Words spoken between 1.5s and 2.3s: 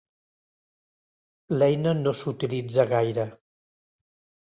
L'eina no